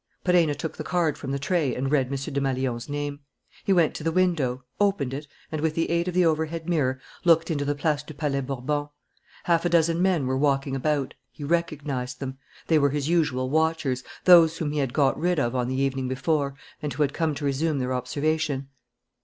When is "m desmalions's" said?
2.07-2.89